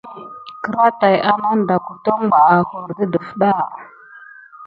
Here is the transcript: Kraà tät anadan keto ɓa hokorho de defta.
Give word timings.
Kraà 0.63 0.89
tät 0.99 1.19
anadan 1.31 1.79
keto 1.87 2.11
ɓa 2.31 2.39
hokorho 2.57 2.91
de 2.97 3.05
defta. 3.13 3.49